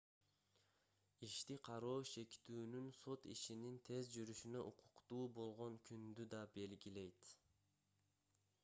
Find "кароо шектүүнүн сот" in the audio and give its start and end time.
1.67-3.27